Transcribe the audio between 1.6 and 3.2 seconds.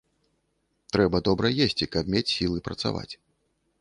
есці, каб мець сілы працаваць.